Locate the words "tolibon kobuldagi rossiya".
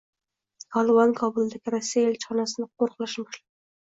0.75-2.07